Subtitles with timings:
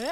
[0.00, 0.08] Good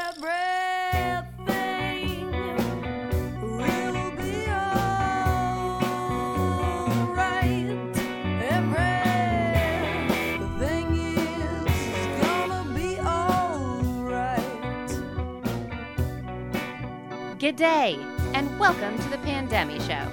[17.56, 17.98] day,
[18.34, 20.06] and welcome to the Pandemic Show.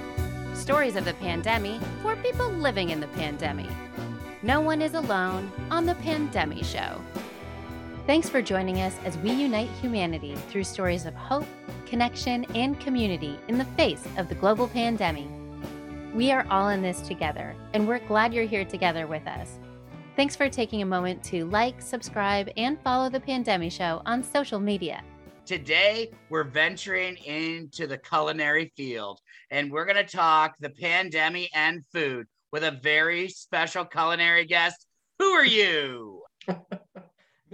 [0.54, 3.68] Stories of the pandemic for people living in the pandemic.
[4.42, 7.02] No one is alone on the Pandemic Show.
[8.06, 11.44] Thanks for joining us as we unite humanity through stories of hope,
[11.86, 15.26] connection, and community in the face of the global pandemic.
[16.14, 19.58] We are all in this together, and we're glad you're here together with us.
[20.14, 24.60] Thanks for taking a moment to like, subscribe, and follow the Pandemic Show on social
[24.60, 25.02] media.
[25.44, 29.20] Today, we're venturing into the culinary field
[29.50, 34.86] and we're going to talk the pandemic and food with a very special culinary guest.
[35.18, 36.22] Who are you?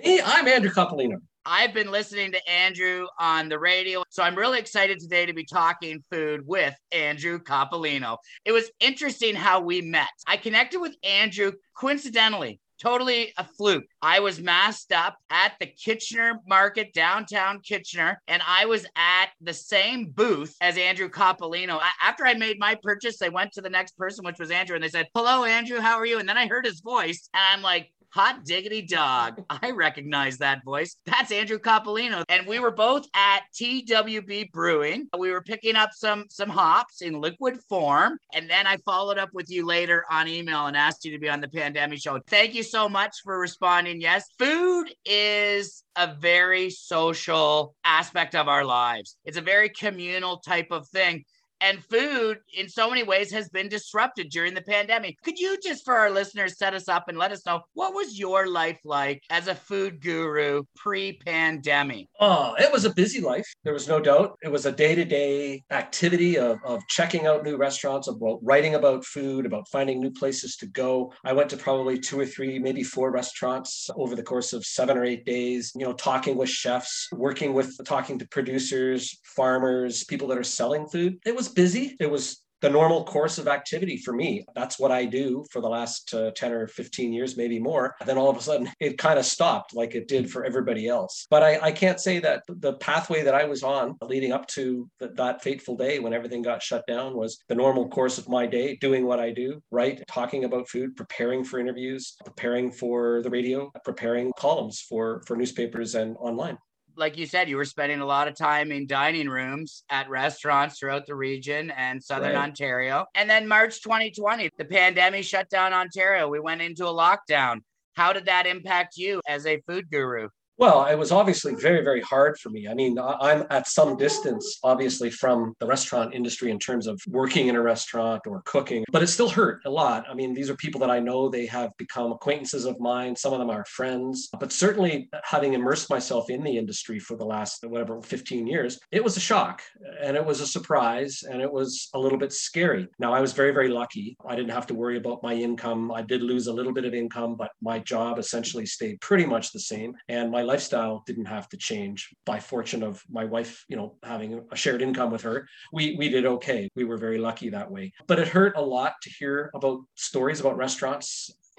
[0.02, 1.16] Me, I'm Andrew Coppolino.
[1.44, 5.44] I've been listening to Andrew on the radio, so I'm really excited today to be
[5.44, 8.16] talking food with Andrew Coppolino.
[8.44, 10.08] It was interesting how we met.
[10.26, 13.84] I connected with Andrew coincidentally totally a fluke.
[14.00, 19.54] I was masked up at the Kitchener Market, downtown Kitchener, and I was at the
[19.54, 21.76] same booth as Andrew Coppolino.
[21.76, 24.74] A- After I made my purchase, I went to the next person, which was Andrew,
[24.74, 26.18] and they said, Hello, Andrew, how are you?
[26.18, 29.42] And then I heard his voice, and I'm like, Hot diggity dog.
[29.50, 30.96] I recognize that voice.
[31.06, 32.24] That's Andrew Coppolino.
[32.28, 35.08] And we were both at TWB Brewing.
[35.18, 38.18] We were picking up some some hops in liquid form.
[38.34, 41.30] And then I followed up with you later on email and asked you to be
[41.30, 42.20] on the pandemic show.
[42.28, 44.00] Thank you so much for responding.
[44.00, 44.28] Yes.
[44.38, 49.16] Food is a very social aspect of our lives.
[49.24, 51.24] It's a very communal type of thing
[51.62, 55.16] and food in so many ways has been disrupted during the pandemic.
[55.22, 58.18] Could you just for our listeners set us up and let us know what was
[58.18, 62.08] your life like as a food guru pre-pandemic?
[62.20, 63.46] Oh, it was a busy life.
[63.64, 64.36] There was no doubt.
[64.42, 69.46] It was a day-to-day activity of, of checking out new restaurants, about writing about food,
[69.46, 71.12] about finding new places to go.
[71.24, 74.96] I went to probably two or three, maybe four restaurants over the course of seven
[74.96, 80.28] or eight days, you know, talking with chefs, working with talking to producers, farmers, people
[80.28, 81.18] that are selling food.
[81.24, 81.96] It was busy.
[82.00, 84.46] It was the normal course of activity for me.
[84.54, 87.96] That's what I do for the last uh, 10 or 15 years, maybe more.
[88.06, 91.26] Then all of a sudden it kind of stopped like it did for everybody else.
[91.28, 94.88] But I, I can't say that the pathway that I was on leading up to
[95.00, 98.46] th- that fateful day when everything got shut down was the normal course of my
[98.46, 100.00] day, doing what I do, right?
[100.06, 105.96] Talking about food, preparing for interviews, preparing for the radio, preparing columns for, for newspapers
[105.96, 106.56] and online
[106.96, 110.78] like you said, you were spending a lot of time in dining rooms at restaurants
[110.78, 112.44] throughout the region and Southern Right.
[112.44, 113.06] Ontario.
[113.14, 116.28] And then March 2020, the pandemic shut down Ontario.
[116.28, 117.60] We went into a lockdown.
[117.94, 120.28] How did that impact you as a food guru?
[120.62, 122.68] Well, it was obviously very, very hard for me.
[122.68, 127.48] I mean, I'm at some distance, obviously, from the restaurant industry in terms of working
[127.48, 130.06] in a restaurant or cooking, but it still hurt a lot.
[130.08, 133.16] I mean, these are people that I know, they have become acquaintances of mine.
[133.16, 137.26] Some of them are friends, but certainly having immersed myself in the industry for the
[137.26, 139.62] last, whatever, 15 years, it was a shock
[140.00, 142.86] and it was a surprise and it was a little bit scary.
[143.00, 144.16] Now, I was very, very lucky.
[144.24, 145.90] I didn't have to worry about my income.
[145.90, 149.50] I did lose a little bit of income, but my job essentially stayed pretty much
[149.50, 149.96] the same.
[150.08, 151.98] And my lifestyle didn't have to change.
[152.32, 155.36] By fortune of my wife, you know, having a shared income with her,
[155.72, 156.60] we we did okay.
[156.78, 157.84] We were very lucky that way.
[158.10, 161.06] But it hurt a lot to hear about stories about restaurants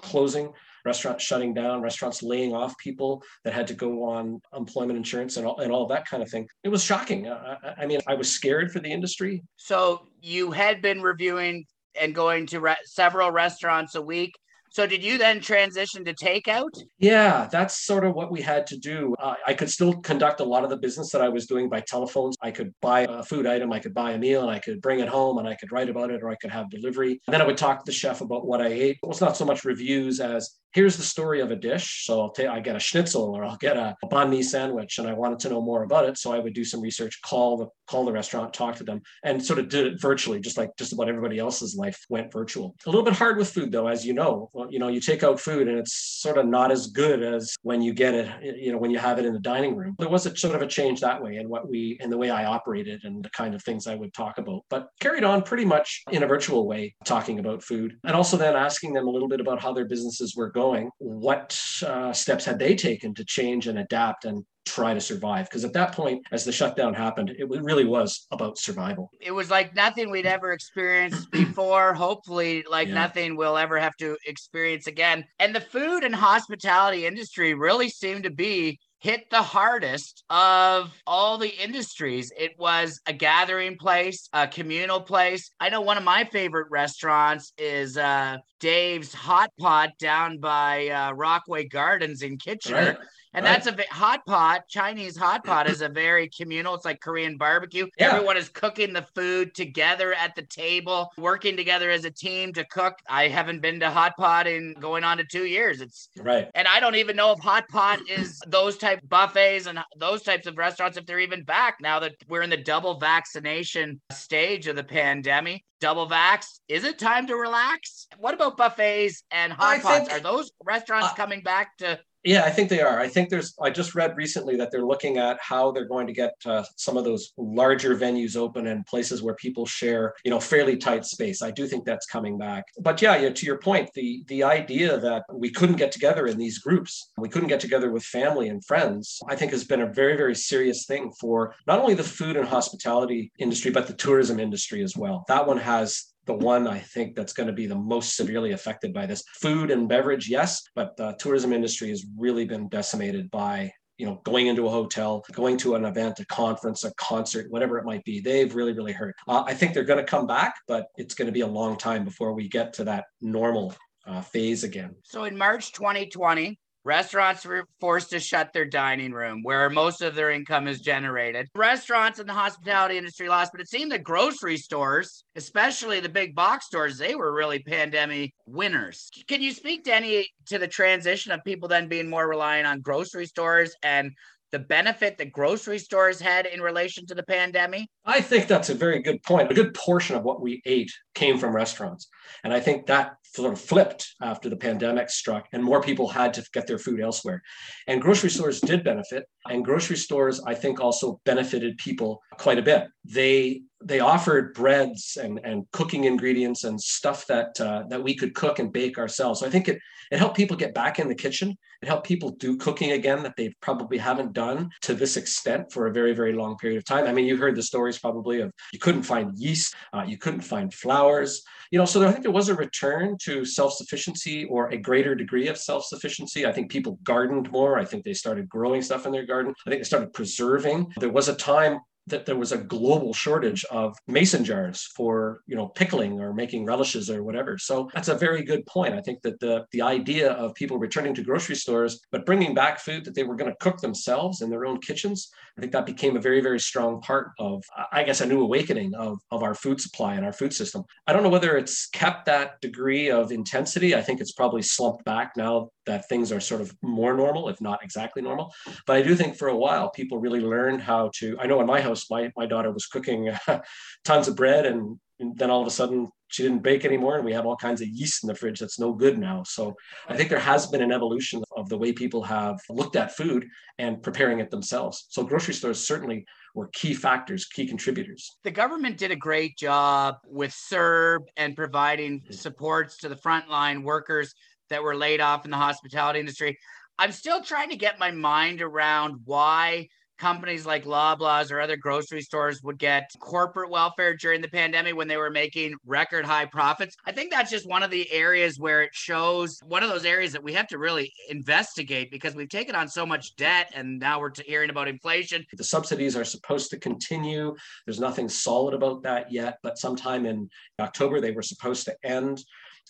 [0.02, 0.46] closing,
[0.84, 4.24] restaurants shutting down, restaurants laying off people that had to go on
[4.62, 6.46] employment insurance and all, and all that kind of thing.
[6.62, 7.20] It was shocking.
[7.28, 9.42] I, I- mean, I was scared for the industry.
[9.56, 9.76] So
[10.20, 11.64] you had been reviewing
[12.00, 14.32] and going to re- several restaurants a week.
[14.74, 16.82] So did you then transition to takeout?
[16.98, 19.14] Yeah, that's sort of what we had to do.
[19.20, 21.78] Uh, I could still conduct a lot of the business that I was doing by
[21.78, 22.36] telephones.
[22.42, 24.98] I could buy a food item, I could buy a meal, and I could bring
[24.98, 27.20] it home and I could write about it or I could have delivery.
[27.28, 28.98] And then I would talk to the chef about what I ate.
[29.00, 32.04] It was not so much reviews as here's the story of a dish.
[32.04, 34.98] So I'll take I get a schnitzel or I'll get a, a banh mi sandwich
[34.98, 36.18] and I wanted to know more about it.
[36.18, 39.42] So I would do some research, call the call the restaurant, talk to them, and
[39.42, 42.74] sort of did it virtually, just like just about everybody else's life went virtual.
[42.86, 44.50] A little bit hard with food though, as you know.
[44.70, 47.82] You know, you take out food and it's sort of not as good as when
[47.82, 49.94] you get it, you know, when you have it in the dining room.
[49.98, 52.30] There was a sort of a change that way in what we in the way
[52.30, 54.62] I operated and the kind of things I would talk about.
[54.70, 57.96] But carried on pretty much in a virtual way, talking about food.
[58.04, 61.58] And also then asking them a little bit about how their businesses were going, what
[61.86, 65.72] uh, steps had they taken to change and adapt and try to survive because at
[65.72, 70.10] that point as the shutdown happened it really was about survival It was like nothing
[70.10, 71.94] we'd ever experienced before.
[71.94, 72.94] Hopefully, like Yeah.
[72.94, 75.24] nothing we'll ever have to experience again.
[75.38, 81.36] And the food and hospitality industry really seemed to be hit the hardest of all
[81.36, 82.32] the industries.
[82.38, 85.50] It was a gathering place, a communal place.
[85.60, 91.12] I know one of my favorite restaurants is uh, Dave's Hot Pot down by uh,
[91.12, 92.96] Rockway Gardens in Kitchener.
[92.98, 93.08] Right.
[93.34, 93.62] And Right.
[93.62, 94.68] that's a hot pot.
[94.68, 96.74] Chinese hot pot is a very communal.
[96.74, 97.88] It's like Korean barbecue.
[97.98, 98.12] Yeah.
[98.12, 102.64] Everyone is cooking the food together at the table, working together as a team to
[102.64, 102.94] cook.
[103.08, 105.80] I haven't been to hot pot in going on to two years.
[105.80, 106.48] It's Right.
[106.54, 110.46] and I don't even know if hot pot is those type buffets and those types
[110.46, 114.76] of restaurants if they're even back now that we're in the double vaccination stage of
[114.76, 115.64] the pandemic.
[115.80, 116.60] Double vax.
[116.68, 118.06] Is it time to relax?
[118.18, 119.98] What about buffets and hot I pots?
[120.08, 122.98] think- Are those restaurants Uh, coming back to Yeah, I think they are.
[122.98, 126.12] I think there's, I just read recently that they're looking at how they're going to
[126.12, 130.40] get uh, some of those larger venues open and places where people share, you know,
[130.40, 131.42] fairly tight space.
[131.42, 132.64] I do think that's coming back.
[132.80, 136.38] But yeah, yeah, to your point, the the idea that we couldn't get together in
[136.38, 139.92] these groups, we couldn't get together with family and friends, I think has been a
[139.92, 144.40] very, very serious thing for not only the food and hospitality industry, but the tourism
[144.40, 145.24] industry as well.
[145.28, 148.92] That one has the one I think that's going to be the most severely affected
[148.92, 149.22] by this.
[149.34, 154.20] Food and beverage, yes, but the tourism industry has really been decimated by you know
[154.24, 158.04] going into a hotel, going to an event, a conference, a concert, whatever it might
[158.04, 158.20] be.
[158.20, 159.14] They've really, really hurt.
[159.28, 161.76] Uh, I think they're going to come back, but it's going to be a long
[161.76, 163.74] time before we get to that normal
[164.06, 164.94] uh, phase again.
[165.04, 170.14] So in March 2020, restaurants were forced to shut their dining room where most of
[170.14, 171.48] their income is generated.
[171.54, 176.34] Restaurants and the hospitality industry lost, but it seemed that grocery stores, especially the big
[176.34, 179.10] box stores, they were really pandemic winners.
[179.26, 182.80] Can you speak to any to the transition of people then being more reliant on
[182.80, 184.12] grocery stores and
[184.54, 187.88] the benefit that grocery stores had in relation to the pandemic?
[188.04, 189.50] I think that's a very good point.
[189.50, 192.06] A good portion of what we ate came from restaurants.
[192.44, 196.32] And I think that sort of flipped after the pandemic struck and more people had
[196.34, 197.42] to get their food elsewhere.
[197.88, 199.26] And grocery stores did benefit.
[199.48, 202.86] And grocery stores, I think, also benefited people quite a bit.
[203.04, 208.34] They they offered breads and, and cooking ingredients and stuff that uh, that we could
[208.34, 209.40] cook and bake ourselves.
[209.40, 209.78] So I think it
[210.10, 211.56] it helped people get back in the kitchen.
[211.82, 215.86] It helped people do cooking again that they probably haven't done to this extent for
[215.86, 217.06] a very very long period of time.
[217.06, 220.40] I mean, you heard the stories probably of you couldn't find yeast, uh, you couldn't
[220.40, 221.84] find flours, you know.
[221.84, 225.58] So I think there was a return to self sufficiency or a greater degree of
[225.58, 226.46] self sufficiency.
[226.46, 227.78] I think people gardened more.
[227.78, 229.54] I think they started growing stuff in their garden.
[229.66, 230.92] I think they started preserving.
[230.98, 235.56] There was a time that there was a global shortage of mason jars for you
[235.56, 239.22] know pickling or making relishes or whatever so that's a very good point i think
[239.22, 243.14] that the the idea of people returning to grocery stores but bringing back food that
[243.14, 246.20] they were going to cook themselves in their own kitchens i think that became a
[246.20, 247.62] very very strong part of
[247.92, 251.12] i guess a new awakening of of our food supply and our food system i
[251.12, 255.32] don't know whether it's kept that degree of intensity i think it's probably slumped back
[255.36, 258.52] now that things are sort of more normal if not exactly normal
[258.86, 261.36] but I do think for a while people really learned how to.
[261.40, 263.30] I know in my house, my my daughter was cooking
[264.04, 267.24] tons of bread, and, and then all of a sudden she didn't bake anymore, and
[267.24, 269.44] we have all kinds of yeast in the fridge that's no good now.
[269.44, 269.74] So
[270.08, 273.46] I think there has been an evolution of the way people have looked at food
[273.78, 275.06] and preparing it themselves.
[275.10, 276.26] So grocery stores certainly
[276.56, 278.36] were key factors, key contributors.
[278.42, 282.32] the government did a great job with CERB and providing mm-hmm.
[282.32, 284.34] supports to the frontline workers
[284.70, 286.58] that were laid off in the hospitality industry.
[286.98, 289.88] I'm still trying to get my mind around why
[290.18, 295.08] companies like Loblaws or other grocery stores would get corporate welfare during the pandemic when
[295.08, 296.96] they were making record high profits.
[297.04, 300.32] I think that's just one of the areas where it shows one of those areas
[300.32, 304.20] that we have to really investigate because we've taken on so much debt and now
[304.20, 305.44] we're hearing about inflation.
[305.52, 307.54] The subsidies are supposed to continue.
[307.86, 310.48] There's nothing solid about that yet, but sometime in
[310.80, 312.42] October they were supposed to end.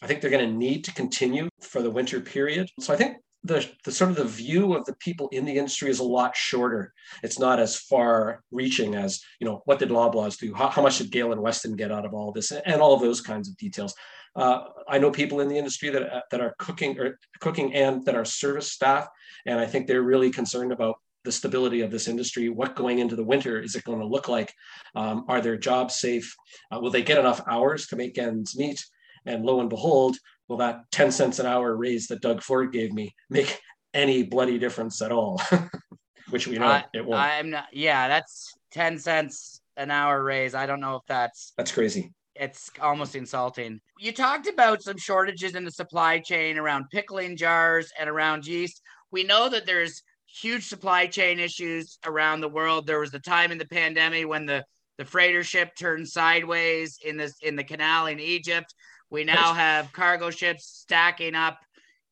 [0.03, 2.69] I think they're going to need to continue for the winter period.
[2.81, 5.91] So I think the, the sort of the view of the people in the industry
[5.91, 6.95] is a lot shorter.
[7.23, 10.55] It's not as far reaching as, you know, what did Loblaws do?
[10.55, 12.51] How, how much did Galen Weston get out of all this?
[12.53, 13.95] And all of those kinds of details.
[14.35, 18.17] Uh, I know people in the industry that, that are cooking or cooking and that
[18.17, 19.07] are service staff.
[19.47, 22.49] And I think they're really concerned about the stability of this industry.
[22.49, 24.53] What going into the winter is it going to look like?
[24.95, 26.35] Um, are their jobs safe?
[26.73, 28.85] Uh, will they get enough hours to make ends meet?
[29.27, 30.17] And lo and behold,
[30.49, 33.61] will that 10 cents an hour raise that Doug Ford gave me make
[33.93, 35.41] any bloody difference at all?
[36.31, 37.21] Which we know I- it won't.
[37.21, 37.67] I'm not.
[37.73, 40.55] Yeah, that's ten cents an hour raise.
[40.55, 41.53] I don't know if that's.
[41.57, 42.13] That's crazy.
[42.35, 43.81] It's almost insulting.
[43.99, 48.81] You talked about some shortages in the supply chain around pickling jars and around yeast.
[49.13, 52.87] We know that there's huge supply chain issues around the world.
[52.87, 54.65] There was the time in the pandemic when the
[54.99, 58.75] the freighter ship turned sideways in this in the canal in Egypt.
[59.15, 61.61] We now have cargo ships stacking up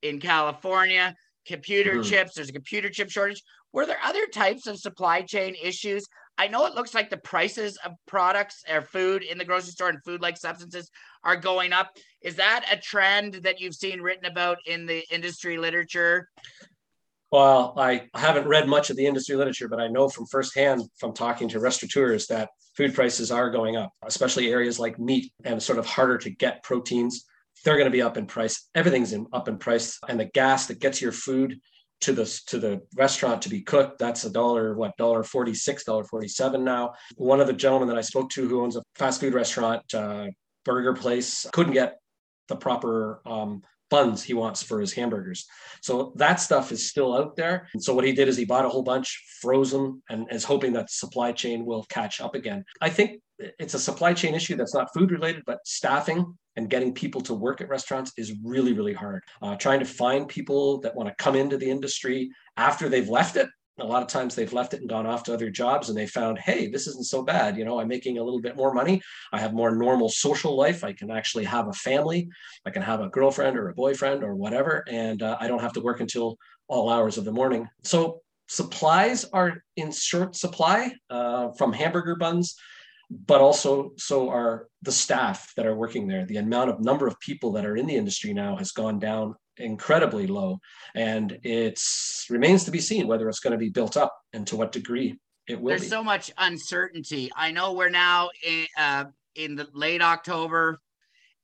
[0.03, 1.17] in California.
[1.45, 2.05] Computer Mhm.
[2.05, 2.35] chips.
[2.35, 3.43] There's a computer chip shortage
[3.73, 6.05] Were there other types of supply chain issues?
[6.37, 9.89] I know it looks like the prices of products or food in the grocery store
[9.89, 10.91] and food like substances
[11.25, 11.89] are going up.
[12.21, 16.29] Is that a trend that you've seen written about in the industry literature?
[17.33, 21.15] Well, I haven't read much of the industry literature, but I know from firsthand from
[21.15, 25.79] talking to restaurateurs that food prices are going up, especially areas like meat and sort
[25.79, 27.25] of harder to get proteins.
[27.65, 28.69] They're going to be up in price.
[28.75, 31.61] Everything's in, up in price, and the gas that gets your food
[32.03, 36.03] to the to the restaurant to be cooked that's a dollar what dollar 46 dollar
[36.03, 39.35] 47 now one of the gentlemen that i spoke to who owns a fast food
[39.35, 40.27] restaurant uh,
[40.65, 41.99] burger place couldn't get
[42.49, 43.63] the proper um,
[43.93, 45.47] buns he wants for his hamburgers.
[45.83, 47.69] So that stuff is still out there.
[47.75, 50.45] And so what he did is he bought a whole bunch froze them and is
[50.45, 52.65] hoping that supply chain will catch up again.
[52.81, 53.21] I think
[53.59, 57.35] it's a supply chain issue that's not food related but staffing and getting people to
[57.35, 59.23] work at restaurants is really really hard.
[59.43, 63.37] Uh, trying to find people that want to come into the industry after they've left
[63.37, 65.97] it a lot of times they've left it and gone off to other jobs and
[65.97, 67.57] they found hey this isn't so bad.
[67.57, 69.01] You know i'm making a little bit more money.
[69.33, 70.85] I have more normal social life.
[70.85, 72.29] I can actually have a family.
[72.67, 75.73] I can have a girlfriend or a boyfriend or whatever and uh, i don't have
[75.75, 76.37] to work until
[76.69, 77.69] all hours of the morning.
[77.83, 82.57] So supplies are in short supply uh, from hamburger buns
[83.27, 86.25] but also so are the staff that are working there.
[86.25, 89.35] The amount of number of people that are in the industry now has gone down
[89.59, 90.59] incredibly low
[90.95, 94.57] and it's remains to be seen whether it's going to be built up and to
[94.57, 95.89] what degree it will There's be.
[95.89, 97.31] so much uncertainty.
[97.37, 99.05] I know we're now in, uh,
[99.35, 100.79] in the late October,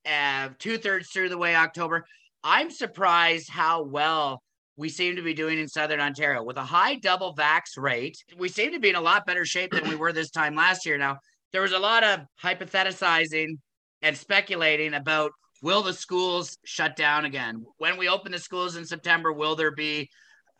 [0.05, 2.05] uh, two thirds through the way October.
[2.43, 4.41] I'm surprised how well
[4.77, 8.17] we seem to be doing in Southern Ontario with a high double vax rate.
[8.37, 10.85] We seem to be in a lot better shape than we were this time last
[10.85, 10.97] year.
[10.97, 11.17] Now,
[11.51, 13.57] there was a lot of hypothesizing
[14.01, 17.65] and speculating about will the schools shut down again?
[17.77, 20.09] When we open the schools in September, will there be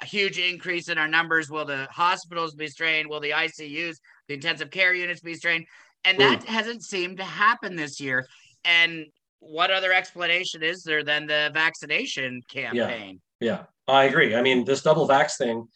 [0.01, 1.49] a huge increase in our numbers?
[1.49, 3.09] Will the hospitals be strained?
[3.09, 5.65] Will the ICUs, the intensive care units be strained?
[6.05, 8.25] And that hasn't seemed to happen this year.
[8.63, 9.05] And
[9.39, 13.19] what other explanation is there than the vaccination campaign?
[13.39, 13.63] Yeah, yeah.
[13.87, 14.35] I agree.
[14.35, 15.67] I mean, this double vax thing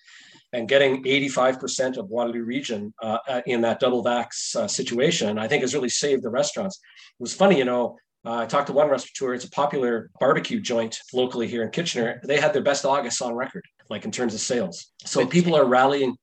[0.53, 5.47] and getting 85% of Waterloo region uh, uh, in that double vax uh, situation, I
[5.47, 6.79] think has really saved the restaurants.
[7.19, 10.59] It was funny, you know, uh, I talked to one restaurateur, it's a popular barbecue
[10.59, 12.21] joint locally here in Kitchener.
[12.23, 14.91] They had their best August on record, like in terms of sales.
[15.05, 16.15] So With people are rallying,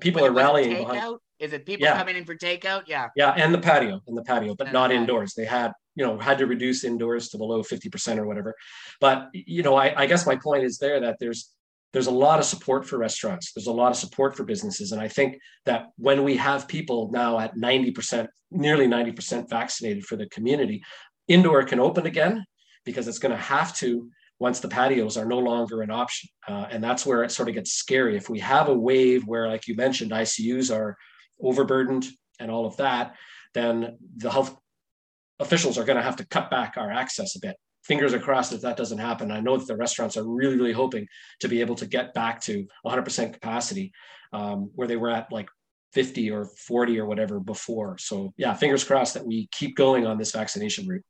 [0.00, 0.88] people With- are rallying takeout?
[0.92, 1.16] behind.
[1.38, 1.96] Is it people Yeah.
[1.96, 2.82] coming in for takeout?
[2.86, 3.08] Yeah.
[3.16, 5.34] Yeah, and the patio, and the patio, but And not the indoors.
[5.34, 8.54] They had, you know, had to reduce indoors to below 50% or whatever.
[9.00, 11.54] But you know, I, I guess my point is there that there's
[11.94, 13.52] there's a lot of support for restaurants.
[13.54, 14.92] There's a lot of support for businesses.
[14.92, 20.16] And I think that when we have people now at 90%, nearly 90% vaccinated for
[20.16, 20.82] the community,
[21.28, 22.44] indoor can open again
[22.84, 24.08] because it's going to have to
[24.40, 26.28] once the patios are no longer an option.
[26.46, 28.16] Uh, and that's where it sort of gets scary.
[28.16, 30.96] If we have a wave where, like you mentioned, ICUs are
[31.42, 32.06] overburdened
[32.38, 33.16] and all of that,
[33.54, 34.56] then the health
[35.40, 37.56] officials are going to have to cut back our access a bit.
[37.84, 39.30] Fingers are crossed that that doesn't happen.
[39.30, 41.06] I know that the restaurants are really, really hoping
[41.40, 43.92] to be able to get back to 100% capacity
[44.32, 45.48] um, where they were at like
[45.94, 47.96] 50 or 40 or whatever before.
[47.98, 51.04] So, yeah, fingers crossed that we keep going on this vaccination route.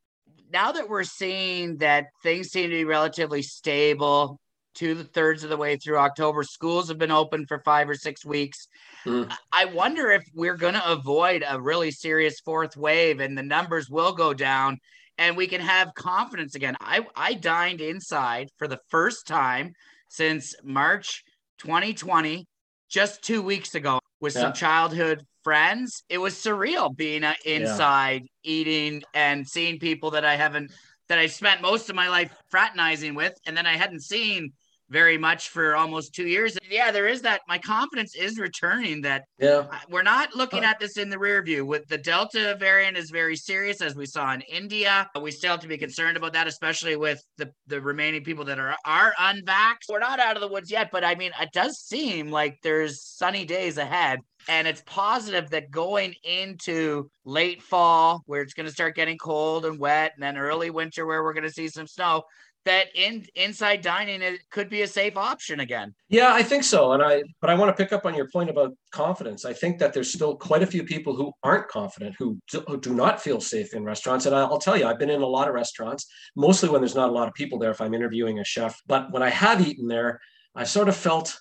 [0.53, 4.39] Now that we're seeing that things seem to be relatively stable
[4.75, 8.25] two thirds of the way through October, schools have been open for five or six
[8.25, 8.69] weeks.
[9.05, 9.33] Mm.
[9.53, 13.91] I wonder if we're going to avoid a really serious fourth wave and the numbers
[13.91, 14.79] will go down
[15.19, 16.77] and we can have confidence again.
[16.81, 19.73] I, I dined inside for the first time
[20.09, 21.25] since March
[21.59, 22.47] 2020,
[22.89, 24.43] just two weeks ago, with Yeah.
[24.43, 26.05] some childhood friends.
[26.11, 30.71] It was surreal being uh, inside, eating, and seeing people that I haven't,
[31.09, 34.53] that I spent most of my life fraternizing with, and then I hadn't seen
[34.91, 36.57] very much for almost two years.
[36.69, 37.43] Yeah, there is that.
[37.49, 39.67] My confidence is returning that Yeah.
[39.91, 41.65] We're not looking at this in the rear view.
[41.65, 45.09] With the Delta variant is very serious, as we saw in India.
[45.21, 48.59] We still have to be concerned about that, especially with the, the remaining people that
[48.59, 49.89] are are unvaxxed.
[49.89, 53.03] We're not out of the woods yet, but I mean, it does seem like there's
[53.03, 54.21] sunny days ahead.
[54.49, 59.67] And it's positive that going into late fall, where it's going to start getting cold
[59.67, 62.23] and wet, and then early winter, where we're going to see some snow,
[62.69, 65.95] that in inside dining it could be a safe option again.
[66.09, 66.93] Yeah, I think so.
[66.93, 69.45] And I, but I want to pick up on your point about confidence.
[69.47, 72.79] I think that there's still quite a few people who aren't confident, who do, who
[72.79, 74.27] do not feel safe in restaurants.
[74.27, 76.07] And I'll tell you, I've been in a lot of restaurants,
[76.37, 78.79] mostly when there's not a lot of people there if I'm interviewing a chef.
[78.87, 80.21] But when I have eaten there,
[80.55, 81.39] I sort of felt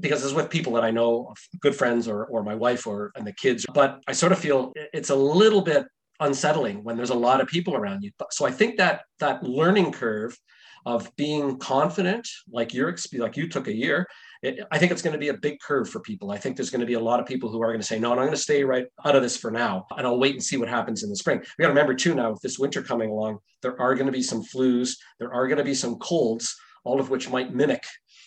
[0.00, 3.26] because it's with people that I know, good friends or or my wife or and
[3.26, 3.66] the kids.
[3.74, 5.84] But I sort of feel it's a little bit
[6.20, 8.10] unsettling when there's a lot of people around you.
[8.30, 10.38] So I think that that learning curve
[10.84, 14.06] of being confident, like your like you took a year,
[14.42, 16.32] it, I think it's going to be a big curve for people.
[16.32, 17.98] I think there's going to be a lot of people who are going to say,
[17.98, 20.42] no, I'm going to stay right out of this for now, and I'll wait and
[20.42, 21.38] see what happens in the spring.
[21.38, 24.12] We got to remember too now, with this winter coming along, there are going to
[24.12, 27.84] be some flus, there are going to be some colds, all of which might mimic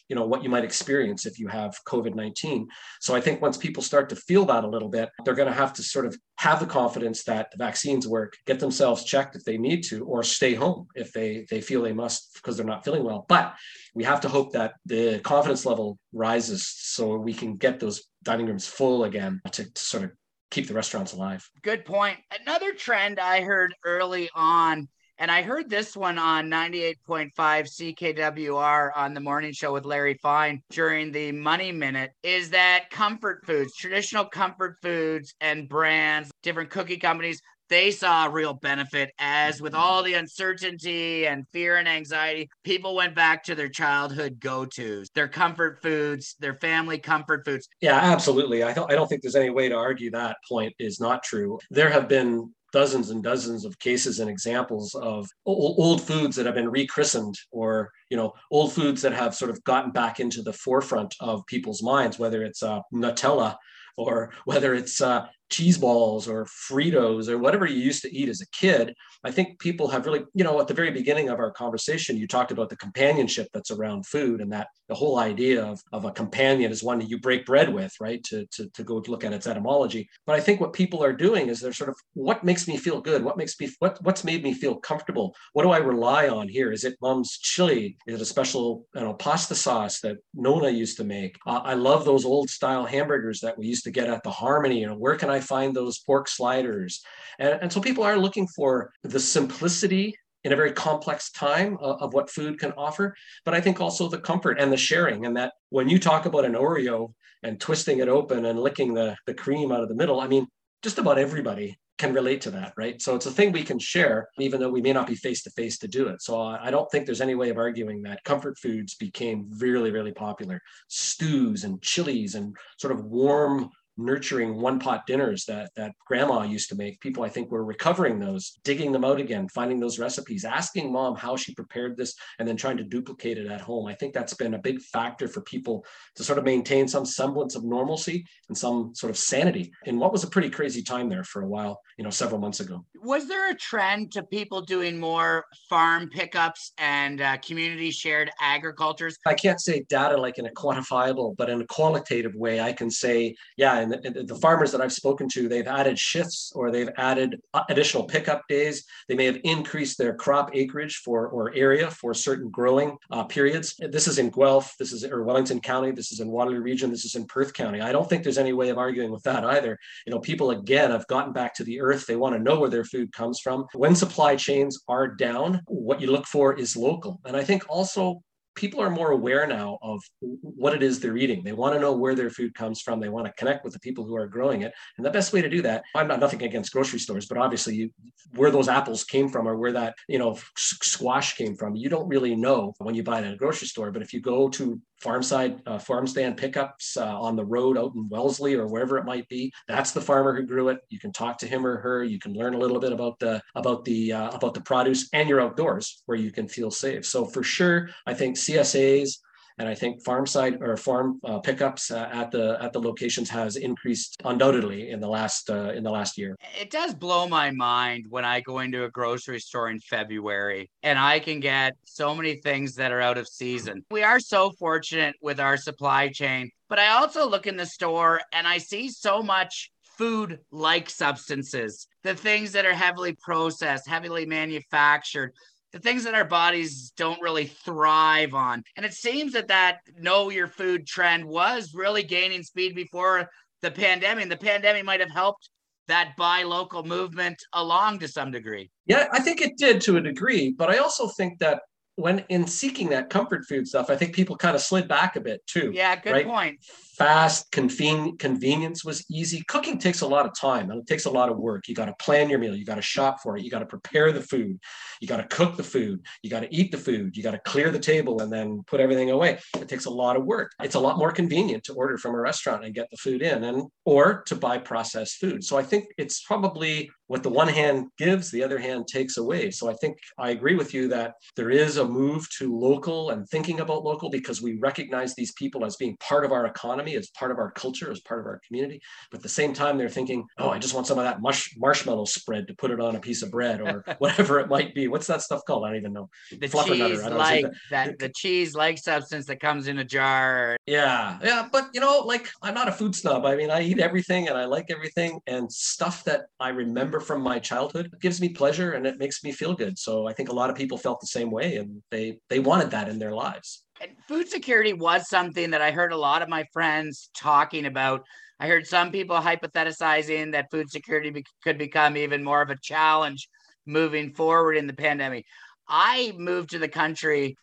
[0.10, 2.66] you know what you might experience if you have covid-19
[3.02, 5.54] so i think once people start to feel that a little bit they're going to
[5.54, 9.44] have to sort of have the confidence that the vaccines work get themselves checked if
[9.44, 12.84] they need to or stay home if they they feel they must because they're not
[12.84, 13.26] feeling well.
[13.28, 13.56] But
[13.94, 18.48] we have to hope that the confidence level rises so we can get those dining
[18.48, 20.12] rooms full again to, to sort of
[20.52, 21.50] keep the restaurants alive.
[21.64, 22.18] Good point.
[22.42, 29.14] Another trend I heard early on, and I heard this one on 98.5 CKWR on
[29.14, 34.26] the morning show with Larry Fine during the Money Minute, is that comfort foods, traditional
[34.26, 40.04] comfort foods and brands, different cookie companies, they saw a real benefit as with all
[40.04, 45.82] the uncertainty and fear and anxiety, people went back to their childhood go-tos, their comfort
[45.82, 47.68] foods, their family comfort foods.
[47.82, 48.64] Yeah, absolutely.
[48.64, 51.58] I don't, I don't think there's any way to argue that point is not true.
[51.72, 56.56] There have been dozens and dozens of cases and examples of old, foods that have
[56.56, 60.52] been rechristened or you know old foods that have sort of gotten back into the
[60.52, 63.56] forefront of people's minds whether it's uh, nutella
[63.96, 68.42] or whether it's uh, cheese balls or Fritos or whatever you used to eat as
[68.42, 68.94] a kid.
[69.24, 72.28] I think people have really, you know, at the very beginning of our conversation, you
[72.28, 76.12] talked about the companionship that's around food and that the whole idea of, of a
[76.12, 78.24] companion is one that you break bread with, right?
[78.26, 80.08] To, to, to go look at its etymology.
[80.28, 83.02] But I think what people are doing is they're sort of, what makes me feel
[83.02, 83.24] good?
[83.24, 85.36] What makes me, what, what's made me feel comfortable?
[85.54, 86.72] What do I rely on here?
[86.72, 87.98] Is it mom's chili?
[88.08, 91.38] Is it a special, you know, pasta sauce that Nona used to make?
[91.48, 94.82] Uh, I love those old style hamburgers that we used to get at the Harmony.
[94.82, 97.04] You know, where can I find those pork sliders?
[97.40, 102.02] And, and so people are looking for the simplicity in a very complex time of,
[102.02, 103.16] of what food can offer,
[103.46, 105.26] but I think also the comfort and the sharing.
[105.26, 109.16] And that when you talk about an Oreo and twisting it open and licking the,
[109.26, 110.48] the cream out of the middle, I mean,
[110.84, 113.02] just about everybody can relate to that, right?
[113.02, 115.50] So it's a thing we can share, even though we may not be face to
[115.52, 116.22] face to do it.
[116.22, 120.12] So I don't think there's any way of arguing that comfort foods became really, really
[120.12, 120.62] popular.
[120.90, 126.70] Stews and chilies and sort of warm nurturing one pot dinners that that grandma used
[126.70, 130.46] to make people i think were recovering those digging them out again finding those recipes
[130.46, 133.94] asking mom how she prepared this and then trying to duplicate it at home i
[133.94, 137.64] think that's been a big factor for people to sort of maintain some semblance of
[137.64, 141.42] normalcy and some sort of sanity in what was a pretty crazy time there for
[141.42, 145.46] a while you know several months ago Was there a trend to people doing more
[145.70, 149.18] farm pickups and uh, community shared agricultures?
[149.26, 152.90] I can't say data like in a quantifiable, but in a qualitative way, I can
[152.90, 156.90] say, yeah, and the, the farmers that I've spoken to, they've added shifts or they've
[156.98, 158.84] added additional pickup days.
[159.08, 163.76] They may have increased their crop acreage for or area for certain growing uh, periods.
[163.80, 167.06] This is in Guelph, this is or Wellington County, this is in Waterloo Region, this
[167.06, 167.82] is in Perth County.
[167.82, 169.78] I don't think there's any way of arguing with that either.
[170.06, 172.06] You know, people again have gotten back to the earth.
[172.06, 173.66] They want to know where their food comes from.
[173.74, 177.20] When supply chains are down, what you look for is local.
[177.26, 178.22] And I think also
[178.56, 181.44] people are more aware now of what it is they're eating.
[181.44, 183.00] They want to know where their food comes from.
[183.00, 184.74] They want to connect with the people who are growing it.
[184.98, 187.76] And the best way to do that, I'm not nothing against grocery stores, but obviously
[187.76, 187.90] you,
[188.34, 192.08] where those apples came from or where that, you know, squash came from, you don't
[192.08, 193.92] really know when you buy it at a grocery store.
[193.92, 197.78] But if you go to farm side, uh, farm stand pickups uh, on the road
[197.78, 200.80] out in Wellesley or wherever it might be, that's the farmer who grew it.
[200.90, 202.04] You can talk to him or her.
[202.04, 205.28] You can learn a little bit about the, about the, uh, about the produce and
[205.30, 207.06] you're outdoors where you can feel safe.
[207.06, 209.18] So for sure, I think CSAs,
[209.58, 213.30] and I think farm side or farm uh, pickups uh, at the at the locations
[213.30, 216.36] has increased undoubtedly in the last uh, in the last year.
[216.60, 221.00] It does blow my mind when I go into a grocery store in February and
[221.00, 223.86] I can get so many things that are out of season.
[223.92, 228.22] We are so fortunate with our supply chain, but I also look in the store
[228.34, 234.26] and I see so much food like substances, the things that are heavily processed, heavily
[234.26, 235.32] manufactured,
[235.76, 238.64] the things that our bodies don't really thrive on.
[238.78, 243.30] And it seems that that know your food trend was really gaining speed before
[243.62, 244.30] the pandemic.
[244.30, 245.50] The pandemic might have helped
[245.90, 248.72] that buy local movement along to some degree.
[248.86, 251.60] Yeah, I think it did to a degree, but I also think that
[251.98, 255.22] when in seeking that comfort food stuff, I think people kind of slid back a
[255.22, 255.72] bit too.
[255.74, 256.26] Yeah, good Right.
[256.26, 256.60] point.
[256.98, 259.44] Fast, conven- convenience was easy.
[259.48, 261.68] Cooking takes a lot of time and it takes a lot of work.
[261.68, 263.66] You got to plan your meal, you got to shop for it, you got to
[263.66, 264.60] prepare the food,
[265.02, 267.40] you got to cook the food, you got to eat the food, you got to
[267.40, 269.40] clear the table and then put everything away.
[269.56, 270.52] It takes a lot of work.
[270.62, 273.44] It's a lot more convenient to order from a restaurant and get the food in
[273.44, 275.44] and or to buy processed food.
[275.44, 279.52] So I think it's probably what the one hand gives, the other hand takes away.
[279.52, 283.28] So I think I agree with you that there is a move to local and
[283.30, 287.10] thinking about local because we recognize these people as being part of our economy, as
[287.12, 288.82] part of our culture, as part of our community.
[289.12, 291.56] But at the same time, they're thinking, oh, I just want some of that mush-
[291.58, 294.88] marshmallow spread to put it on a piece of bread or whatever it might be.
[294.88, 295.66] What's that stuff called?
[295.66, 296.10] I don't even know.
[296.32, 299.84] The Fluffernutter, cheese I don't like that the cheese like substance that comes in a
[299.84, 300.58] jar.
[300.66, 303.26] Yeah, yeah, but you know, like I'm not a food snob.
[303.26, 307.22] I mean, I eat everything and I like everything, and stuff that I remember from
[307.22, 309.78] my childhood gives me pleasure and it makes me feel good.
[309.78, 312.72] So I think a lot of people felt the same way, and they they wanted
[312.72, 313.64] that in their lives.
[313.82, 318.04] And food security was something that I heard a lot of my friends talking about.
[318.40, 322.58] I heard some people hypothesizing that food security be- could become even more of a
[322.62, 323.28] challenge
[323.66, 325.26] moving forward in the pandemic.
[325.68, 327.36] I moved to the country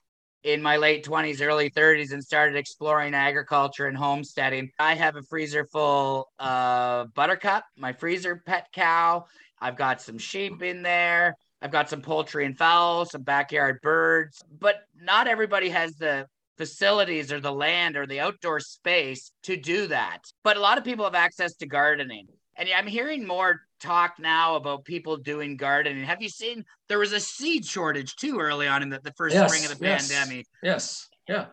[0.45, 4.71] in my late 20s, early 30s, and started exploring agriculture and homesteading.
[4.79, 9.27] I have a freezer full of buttercup, my freezer pet cow.
[9.61, 11.37] I've got some sheep in there.
[11.61, 16.27] I've got some poultry and fowl, some backyard birds, but not everybody has the
[16.59, 20.25] facilities or the land or the outdoor space to do that.
[20.43, 22.27] But a lot of people have access to gardening.
[22.63, 26.05] And I'm hearing more talk now about people doing gardening.
[26.05, 29.35] Have you seen there was a seed shortage too early on in the, the first
[29.35, 30.09] Yes, spring of the yes.
[30.09, 30.47] pandemic?
[30.63, 31.47] Yes, yeah.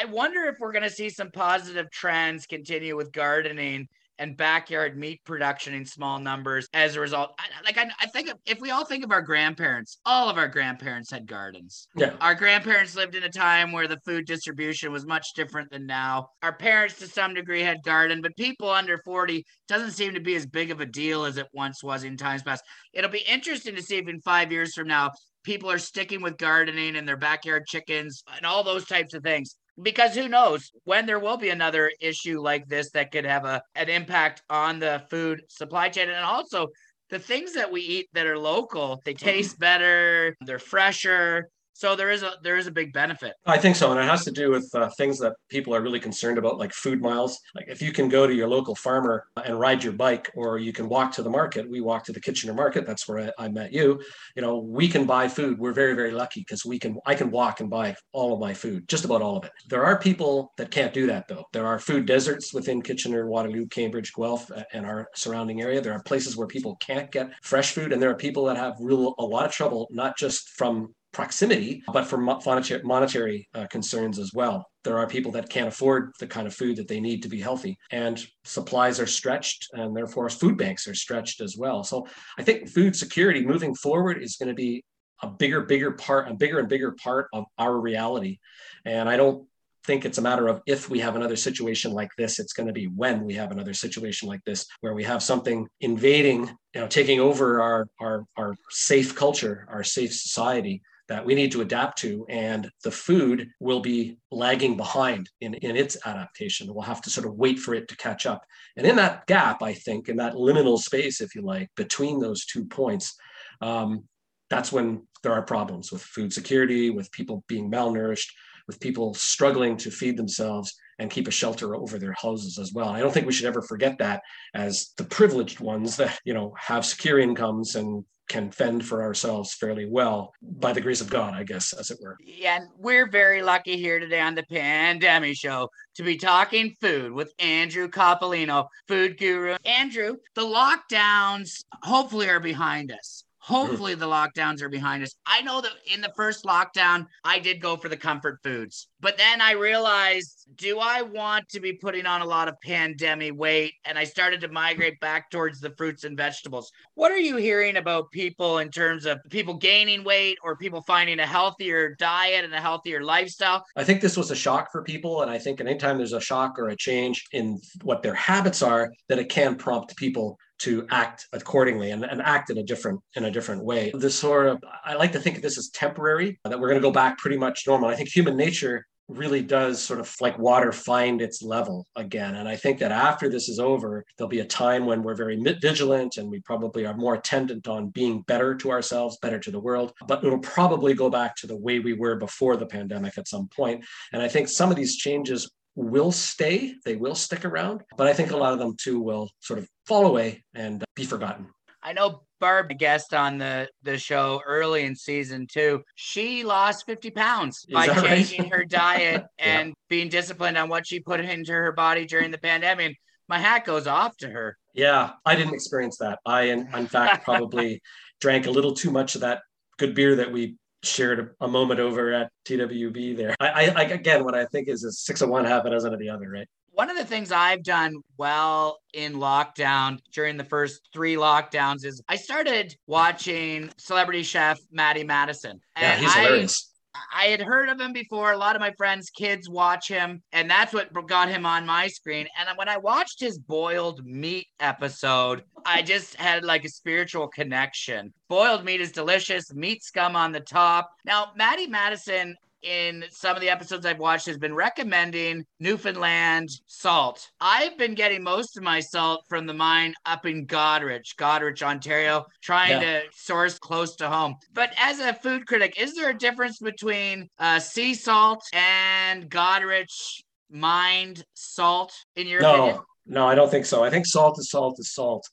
[0.00, 4.96] I wonder if we're going to see some positive trends continue with gardening and backyard
[4.96, 7.32] meat production in small numbers as a result.
[7.38, 10.48] I, like I, I think if we all think of our grandparents, all of our
[10.48, 11.88] grandparents had gardens.
[11.96, 12.14] Yeah.
[12.20, 16.28] Our grandparents lived in a time where the food distribution was much different than now.
[16.42, 20.36] Our parents, to some degree, had garden, but people under 40 doesn't seem to be
[20.36, 22.62] as big of a deal as it once was in times past.
[22.92, 25.10] It'll be interesting to see if in five years from now,
[25.44, 29.56] people are sticking with gardening and their backyard chickens and all those types of things
[29.80, 33.62] because who knows when there will be another issue like this that could have a
[33.74, 36.08] an impact on the food supply chain.
[36.08, 36.68] And also
[37.10, 39.24] the things that we eat that are local they mm-hmm.
[39.24, 43.76] taste better they're fresher so there is a there is a big benefit I think
[43.76, 46.58] so, and it has to do with uh, things that people are really concerned about,
[46.58, 47.38] like food miles.
[47.54, 50.72] Like if you can go to your local farmer and ride your bike, or you
[50.72, 51.68] can walk to the market.
[51.68, 52.86] We walk to the Kitchener Market.
[52.86, 54.00] That's where I, I met you.
[54.36, 55.58] You know, we can buy food.
[55.58, 56.98] We're very very lucky because we can.
[57.06, 59.52] I can walk and buy all of my food, just about all of it.
[59.68, 61.44] There are people that can't do that though.
[61.52, 65.80] There are food deserts within Kitchener, Waterloo, Cambridge, Guelph, and our surrounding area.
[65.80, 68.74] There are places where people can't get fresh food, and there are people that have
[68.80, 74.32] real a lot of trouble, not just from proximity, but for monetary, uh, concerns as
[74.34, 74.66] well.
[74.82, 77.40] There are people that can't afford the kind of food that they need to be
[77.40, 81.84] healthy, and supplies are stretched, and therefore food banks are stretched as well.
[81.84, 82.06] So
[82.38, 84.84] I think food security moving forward is going to be
[85.22, 88.38] a bigger, bigger part, a bigger and bigger part of our reality.
[88.84, 89.46] And I don't
[89.84, 92.72] think it's a matter of if we have another situation like this it's going to
[92.72, 96.86] be when we have another situation like this where we have something invading you know
[96.86, 101.98] taking over our our our safe culture our safe society that we need to adapt
[101.98, 106.72] to and the food will be lagging behind in, in its adaptation.
[106.72, 108.42] We'll have to sort of wait for it to catch up.
[108.76, 112.44] And in that gap i think in that liminal space if you like between those
[112.44, 113.16] two points
[113.60, 114.04] um,
[114.50, 118.30] that's when there are problems with food security with people being malnourished
[118.66, 122.88] with people struggling to feed themselves and keep a shelter over their houses as well.
[122.88, 124.22] I don't think we should ever forget that
[124.54, 129.54] as the privileged ones that, you know, have secure incomes and can fend for ourselves
[129.54, 132.16] fairly well by the grace of God, I guess, as it were.
[132.24, 137.12] Yeah, and we're very lucky here today on the Pandemic Show to be talking food
[137.12, 139.56] with Andrew Coppolino, food guru.
[139.66, 143.23] Andrew, the lockdowns hopefully are behind us.
[143.44, 145.14] Hopefully, the lockdowns are behind us.
[145.26, 149.18] I know that in the first lockdown, I did go for the comfort foods, but
[149.18, 153.74] then I realized, do I want to be putting on a lot of pandemic weight?
[153.84, 156.72] And I started to migrate back towards the fruits and vegetables.
[156.94, 161.18] What are you hearing about people in terms of people gaining weight or people finding
[161.18, 163.62] a healthier diet and a healthier lifestyle?
[163.76, 165.20] I think this was a shock for people.
[165.20, 168.90] And I think anytime there's a shock or a change in what their habits are,
[169.10, 173.24] that it can prompt people to act accordingly and, and act in a different in
[173.24, 173.92] a different way.
[173.94, 176.88] This sort of I like to think of this as temporary, that we're going to
[176.88, 177.88] go back pretty much normal.
[177.88, 182.36] I think human nature really does sort of like water find its level again.
[182.36, 185.36] And I think that after this is over, there'll be a time when we're very
[185.60, 189.60] vigilant and we probably are more attendant on being better to ourselves, better to the
[189.60, 189.92] world.
[190.08, 193.48] But it'll probably go back to the way we were before the pandemic at some
[193.48, 193.84] point.
[194.12, 198.12] And I think some of these changes will stay, they will stick around, but I
[198.12, 201.48] think a lot of them too will sort of fall away and be forgotten.
[201.82, 206.86] I know Barb, a guest on the, the show early in season two, she lost
[206.86, 208.08] 50 pounds by that right?
[208.26, 209.60] changing her diet Yeah.
[209.60, 212.86] and being disciplined on what she put into her body during the pandemic.
[212.86, 212.96] And
[213.28, 214.56] my hat goes off to her.
[214.74, 216.18] Yeah, I didn't experience that.
[216.26, 217.80] I, in, in fact, probably
[218.20, 219.42] drank a little too much of that
[219.78, 220.56] good beer that we
[220.86, 223.34] shared a, moment over at TWB there.
[223.40, 225.98] I, I, again, what I think is a six of one, half a dozen of
[225.98, 226.46] the other, right?
[226.72, 232.02] One of the things I've done well in lockdown during the first three lockdowns is
[232.08, 235.60] I started watching celebrity chef Matty Matheson.
[235.78, 236.73] Yeah, he's I- hilarious.
[237.12, 238.32] I had heard of him before.
[238.32, 241.88] A lot of my friends' kids watch him, and that's what got him on my
[241.88, 242.26] screen.
[242.38, 248.12] And when I watched his boiled meat episode, I just had like a spiritual connection.
[248.28, 250.90] Boiled meat is delicious, meat scum on the top.
[251.04, 252.36] Now, Matty Matheson.
[252.64, 257.28] In some of the episodes I've watched, has been recommending Newfoundland salt.
[257.38, 262.24] I've been getting most of my salt from the mine up in Goderich, Goderich, Ontario,
[262.42, 263.02] trying Yeah.
[263.02, 264.36] to source close to home.
[264.54, 270.22] But as a food critic, is there a difference between uh, sea salt and Goderich
[270.50, 272.76] mined salt in your opinion?
[272.76, 273.84] No, no, I don't think so.
[273.84, 275.28] I think salt is salt is salt.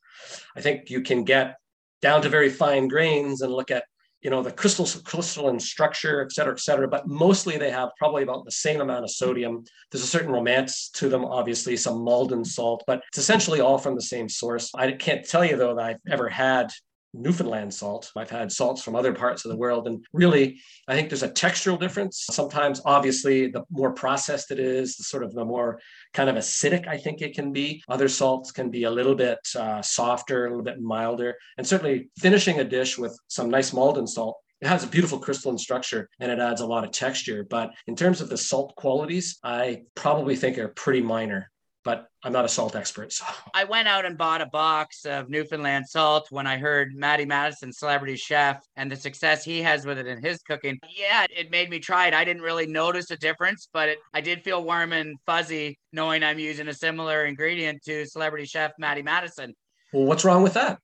[0.57, 1.55] I think you can get
[2.01, 3.85] down to very fine grains and look at
[4.21, 6.87] you know the crystal crystalline structure, et cetera, et cetera.
[6.87, 9.63] But mostly they have probably about the same amount of sodium.
[9.91, 13.95] There's a certain romance to them, obviously, some Maldon salt, but it's essentially all from
[13.95, 14.71] the same source.
[14.75, 16.71] I can't tell you though that I've ever had
[17.13, 18.11] Newfoundland salt.
[18.15, 19.87] I've had salts from other parts of the world.
[19.87, 22.25] And really, I think there's a textural difference.
[22.29, 25.79] Sometimes, obviously, the more processed it is, the sort of the more
[26.13, 27.83] kind of acidic I think it can be.
[27.89, 31.35] Other salts can be a little bit uh, softer, a little bit milder.
[31.57, 34.37] And certainly, finishing a dish with some nice Maldon salt.
[34.61, 37.43] It has a beautiful crystalline structure and it adds a lot of texture.
[37.49, 41.51] But in terms of the salt qualities, I probably think are pretty minor.
[41.83, 43.11] But I'm not a salt expert.
[43.11, 47.25] So I went out and bought a box of Newfoundland salt when I heard Matty
[47.25, 50.79] Matheson, celebrity chef, and the success he has with it in his cooking.
[50.95, 52.13] Yeah, it made me try it.
[52.13, 56.23] I didn't really notice a difference, but it, I did feel warm and fuzzy knowing
[56.23, 59.53] I'm using a similar ingredient to celebrity chef Matty Matheson.
[59.91, 60.77] well, what's wrong with that?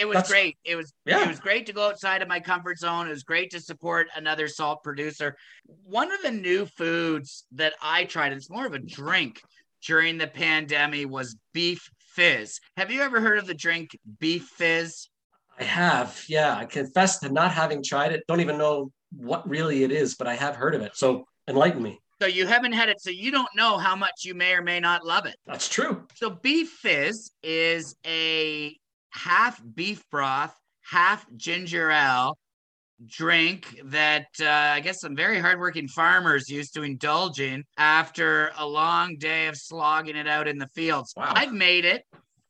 [0.00, 0.56] It was That's- great.
[0.64, 1.22] It was Yeah.
[1.22, 3.06] it was great to go outside of my comfort zone.
[3.06, 5.36] It was great to support another salt producer.
[5.84, 9.40] One of the new foods that I tried, it's more of a drink
[9.86, 12.60] during the pandemic, was beef fizz.
[12.76, 15.08] Have you ever heard of the drink beef fizz?
[15.58, 16.24] I have.
[16.28, 16.56] Yeah.
[16.56, 18.24] I confess to not having tried it.
[18.26, 20.96] Don't even know what really it is, but I have heard of it.
[20.96, 22.00] So enlighten me.
[22.20, 24.78] So you haven't had it, so you don't know how much you may or may
[24.78, 25.36] not love it.
[25.46, 26.06] That's true.
[26.16, 28.76] So beef fizz is a
[29.08, 32.36] half beef broth, half ginger ale
[33.06, 38.66] drink that uh, I guess some very hardworking farmers used to indulge in after a
[38.66, 41.14] long day of slogging it out in the fields.
[41.16, 41.32] Wow.
[41.34, 42.04] I've made it.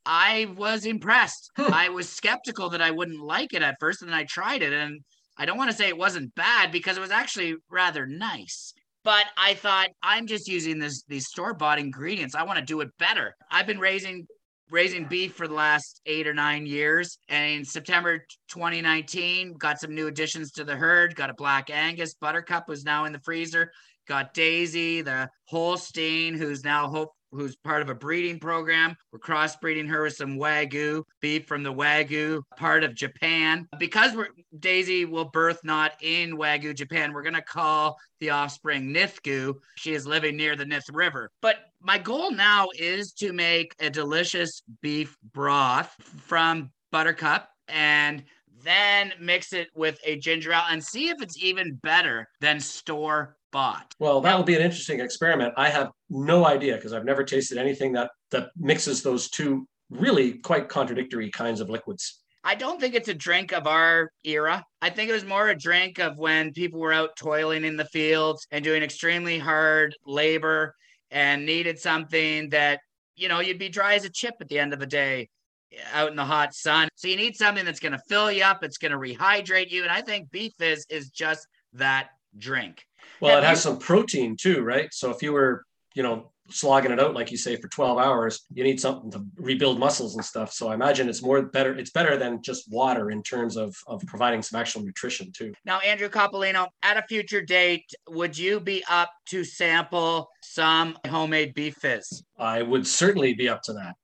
[0.07, 1.51] I was impressed.
[1.59, 4.73] I was skeptical that I wouldn't like it at first, and then I tried it,
[4.73, 5.01] and
[5.37, 8.73] I don't want to say it wasn't bad because it was actually rather nice.
[9.05, 12.35] But I thought I'm just using this these store bought ingredients.
[12.35, 13.35] I want to do it better.
[13.51, 14.27] I've been raising
[14.71, 17.19] raising beef for the last eight or nine years.
[17.29, 21.15] And in September 2019, got some new additions to the herd.
[21.17, 23.73] Got a Black Angus Buttercup, who's now in the freezer.
[24.09, 28.97] Got Daisy, the Holstein, who's now hope who's part of a breeding program.
[29.13, 33.69] We're crossbreeding her with some Wagyu beef from the Wagyu part of Japan.
[33.79, 39.55] Because we're Daisy will birth not in Wagyu, Japan, we're gonna call the offspring Nithgu.
[39.77, 41.31] She is living near the Nith River.
[41.41, 45.95] But my goal now is to make a delicious beef broth
[46.27, 48.25] from Buttercup and
[48.63, 53.37] then mix it with a ginger ale and see if it's even better than store
[53.53, 53.95] bought.
[53.99, 55.55] Well, that will be an interesting experiment.
[55.57, 60.35] I have no idea because I've never tasted anything that that mixes those two really
[60.35, 62.21] quite contradictory kinds of liquids.
[62.43, 64.65] I don't think it's a drink of our era.
[64.81, 67.85] I think it was more a drink of when people were out toiling in the
[67.87, 70.75] fields and doing extremely hard labor
[71.11, 72.81] and needed something that,
[73.17, 75.29] you know, you'd be dry as a chip at the end of the day
[75.93, 76.89] out in the hot sun.
[76.95, 79.83] So you need something that's going to fill you up, it's going to rehydrate you.
[79.83, 82.09] And I think beef fizz is just that
[82.39, 82.85] drink.
[83.21, 84.93] Well, Have it has you- some protein too, right?
[84.93, 88.45] So if you were, you know, slogging it out like you say for 12 hours,
[88.53, 90.53] you need something to rebuild muscles and stuff.
[90.53, 91.77] So I imagine it's more better.
[91.79, 95.53] It's better than just water in terms of of providing some actual nutrition too.
[95.65, 101.55] Now, Andrew Coppolino, at a future date, would you be up to sample some homemade
[101.55, 102.25] beef fizz?
[102.39, 103.95] I would certainly be up to that.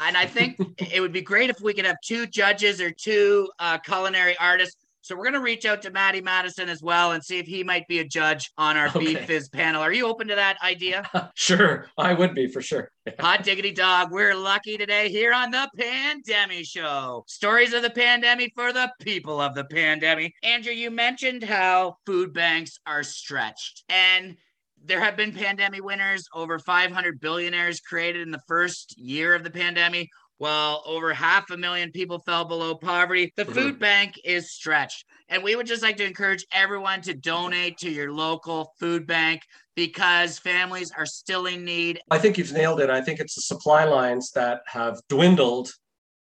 [0.00, 0.56] And I think
[0.92, 4.83] it would be great if we could have two judges or two uh, culinary artists
[5.04, 7.62] So we're going to reach out to Matty Matheson as well and see if he
[7.62, 9.00] might be a judge on our Okay.
[9.00, 9.82] Beef Fizz panel.
[9.82, 11.04] Are you open to that idea?
[11.36, 12.90] Sure, I would be for sure.
[13.20, 14.12] Hot diggity dog.
[14.12, 17.24] We're lucky today here on the Pandemic Show.
[17.26, 20.32] Stories of the pandemic for the people of the pandemic.
[20.42, 23.84] Andrew, you mentioned how food banks are stretched.
[23.90, 24.36] And
[24.82, 29.50] there have been pandemic winners, over 500 billionaires created in the first year of the
[29.50, 30.08] pandemic.
[30.38, 33.54] While over half a million people fell below poverty, the Mhm.
[33.54, 35.04] food bank is stretched.
[35.28, 39.42] And we would just like to encourage everyone to donate to your local food bank
[39.76, 42.90] because families are still in need I think you've nailed it.
[42.90, 45.72] I think it's the supply lines that have dwindled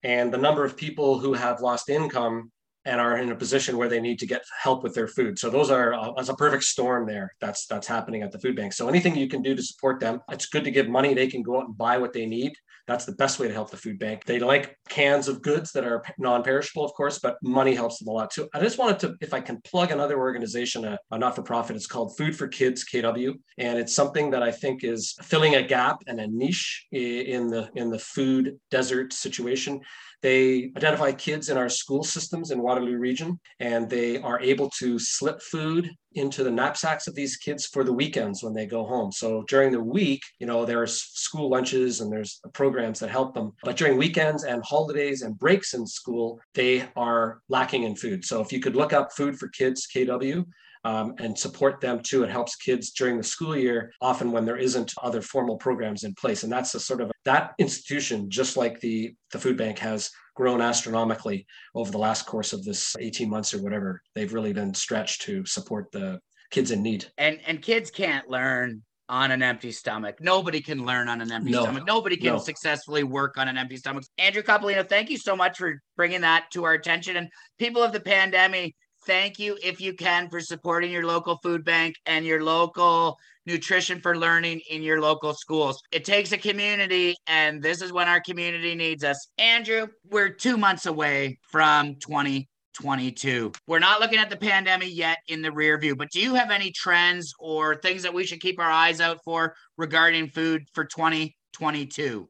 [0.03, 2.53] and the number of people who have lost income
[2.85, 5.38] and are in a position where they need to get help with their food.
[5.38, 7.35] So those are uh, as a perfect storm there.
[7.40, 8.75] That's that's happening at the food bank.
[8.75, 11.14] So anything you can do to support them, it's good to give money.
[11.14, 12.53] They can go out and buy what they need.
[12.87, 14.25] That's the best way to help the food bank.
[14.25, 18.12] They like cans of goods that are non-perishable, of course, but money helps them a
[18.12, 18.49] lot too.
[18.53, 22.16] I just wanted to, if I can plug another organization, a, a not-for-profit, it's called
[22.16, 26.20] Food for Kids KW, and it's something that I think is filling a gap and
[26.20, 29.81] a niche in the in the food desert situation.
[30.23, 34.99] They identify kids in our school systems in Waterloo region, and they are able to
[34.99, 39.12] slip food into the knapsacks of these kids for the weekends when they go home.
[39.12, 43.53] So during the week, you know, there's school lunches and there's programs that help them.
[43.62, 48.24] But during weekends and holidays and breaks in school, they are lacking in food.
[48.24, 50.44] So if you could look up Food for Kids KW,
[50.85, 52.23] um, and support them too.
[52.25, 56.14] It helps kids during the school year, often when there isn't other formal programs in
[56.14, 56.42] place.
[56.42, 60.61] And that's a sort of that institution, just like the the food bank, has grown
[60.61, 64.03] astronomically over the last course of this 18 months or whatever.
[64.14, 66.20] They've really been stretched to support the
[66.51, 67.07] kids in need.
[67.18, 70.16] and and kids can't learn on an empty stomach.
[70.20, 71.62] Nobody can learn on an empty No.
[71.64, 71.85] stomach.
[71.87, 72.38] Nobody can No.
[72.38, 74.03] successfully work on an empty stomach.
[74.16, 77.16] Andrew Coppolino, thank you so much for bringing that to our attention.
[77.18, 78.75] And people of the pandemic,
[79.07, 84.01] thank you if you can for supporting your local food bank and your local nutrition
[84.01, 85.83] for learning in your local schools.
[85.93, 89.29] It takes a community, and this is when our community needs us.
[89.38, 93.53] Andrew, we're two months away from 2022.
[93.67, 96.51] We're not looking at the pandemic yet in the rear view, but do you have
[96.51, 100.85] any trends or things that we should keep our eyes out for regarding food for
[100.85, 102.29] 2022?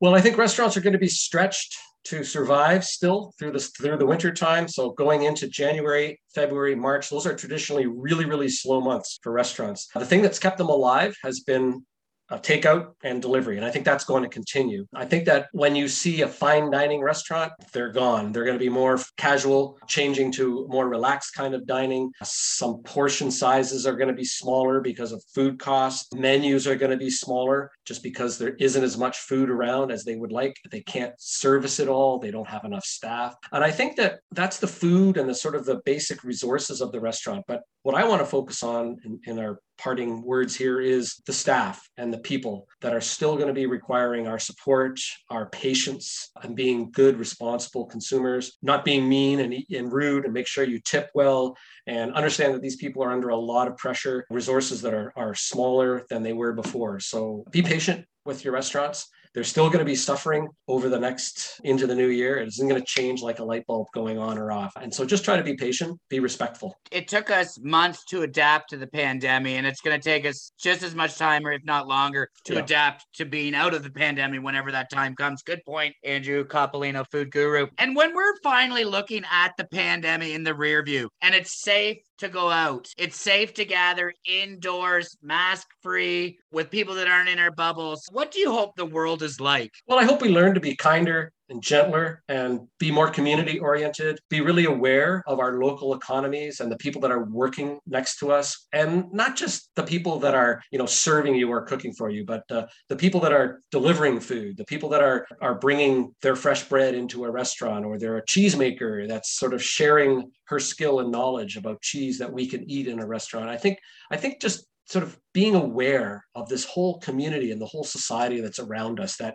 [0.00, 3.96] Well, I think restaurants are going to be stretched to survive still through this through
[3.96, 4.68] the winter time.
[4.68, 9.88] So going into January, February, March, those are traditionally really, really slow months for restaurants.
[9.94, 11.84] The thing that's kept them alive has been
[12.32, 13.56] uh, takeout and delivery.
[13.58, 14.86] And I think that's going to continue.
[14.94, 18.32] I think that when you see a fine dining restaurant, they're gone.
[18.32, 22.10] They're going to be more casual, changing to more relaxed kind of dining.
[22.22, 26.08] Some portion sizes are going to be smaller because of food costs.
[26.14, 30.04] Menus are going to be smaller just because there isn't as much food around as
[30.04, 30.56] they would like.
[30.70, 32.18] They can't service it all.
[32.18, 33.34] They don't have enough staff.
[33.52, 36.92] And I think that that's the food and the sort of the basic resources of
[36.92, 37.44] the restaurant.
[37.46, 41.32] But what I want to focus on in, in our parting words here is the
[41.32, 46.30] staff and the people that are still going to be requiring our support, our patience,
[46.42, 50.78] and being good, responsible consumers, not being mean and, and rude, and make sure you
[50.84, 51.56] tip well
[51.88, 55.34] and understand that these people are under a lot of pressure, resources that are, are
[55.34, 57.00] smaller than they were before.
[57.00, 59.08] So be patient with your restaurants.
[59.34, 62.36] They're still going to be suffering over the next into the new year.
[62.36, 64.74] It isn't going to change like a light bulb going on or off.
[64.80, 66.76] And so just try to be patient, be respectful.
[66.90, 70.52] It took us months to adapt to the pandemic, and it's going to take us
[70.58, 72.60] just as much time, or if not longer, to Yeah.
[72.60, 75.42] adapt to being out of the pandemic whenever that time comes.
[75.42, 77.68] Good point, Andrew Coppolino, food guru.
[77.78, 81.98] And when we're finally looking at the pandemic in the rear view, and it's safe
[82.18, 87.38] to go out, it's safe to gather indoors, mask free, with people that aren't in
[87.38, 88.06] our bubbles.
[88.10, 89.72] What do you hope the world is like?
[89.86, 94.18] Well, I hope we learn to be kinder and gentler and be more community oriented,
[94.28, 98.32] be really aware of our local economies and the people that are working next to
[98.32, 98.66] us.
[98.72, 102.24] And not just the people that are, you know, serving you or cooking for you,
[102.24, 106.34] but uh, the people that are delivering food, the people that are, are bringing their
[106.34, 111.00] fresh bread into a restaurant or they're a cheesemaker that's sort of sharing her skill
[111.00, 113.48] and knowledge about cheese that we can eat in a restaurant.
[113.48, 113.78] I think,
[114.10, 118.40] I think just sort of being aware of this whole community and the whole society
[118.40, 119.34] that's around us that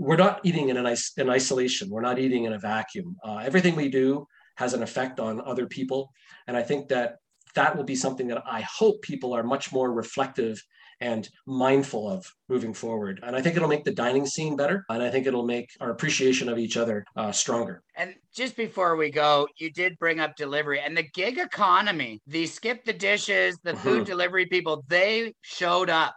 [0.00, 1.90] we're not eating in, an in isolation.
[1.90, 3.16] We're not eating in a vacuum.
[3.22, 6.10] Uh, everything we do has an effect on other people.
[6.46, 7.16] And i think that
[7.54, 10.62] that will be something that i hope people are much more reflective
[11.02, 13.20] and mindful of moving forward.
[13.22, 15.90] And i think it'll make the dining scene better and i think it'll make our
[15.90, 17.82] appreciation of each other uh, stronger.
[17.96, 22.46] And just before we go, you did bring up delivery and the gig economy, the
[22.46, 24.06] skip the dishes, the food Mhm.
[24.06, 26.14] delivery people, they showed up.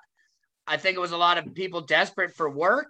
[0.74, 2.89] I think it was a lot of people desperate for work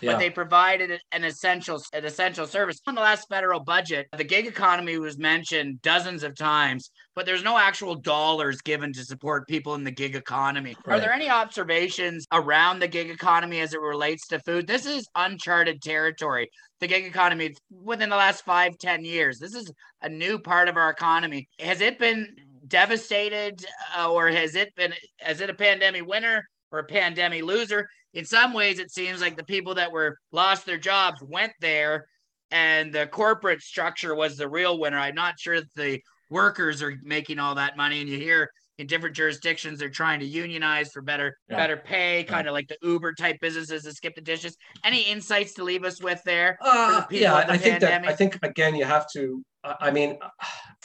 [0.00, 0.12] Yeah.
[0.12, 2.80] but they provided an essential an essential service.
[2.86, 7.42] On the last federal budget, the gig economy was mentioned dozens of times, but there's
[7.42, 10.76] no actual dollars given to support people in the gig economy.
[10.86, 14.66] Are there any observations around the gig economy as it relates to food?
[14.66, 16.50] This is uncharted territory.
[16.80, 19.38] The gig economy within the last five, ten years.
[19.38, 19.72] This is
[20.02, 21.48] a new part of our economy.
[21.58, 22.36] Has it been
[22.68, 23.64] devastated
[23.96, 28.24] uh, or has it been has it a pandemic winner or a pandemic loser in
[28.24, 32.06] some ways it seems like the people that were lost their jobs went there
[32.50, 36.00] and the corporate structure was the real winner i'm not sure that the
[36.30, 38.48] workers are making all that money and you hear
[38.78, 41.56] in different jurisdictions they're trying to unionize for better Yeah.
[41.56, 45.84] better pay kind of like the uber type businesses that SkipTheDishes any insights to leave
[45.84, 48.04] us with there Uh, yeah, I think that?
[48.06, 49.42] I think again you have to.
[49.80, 50.18] I mean,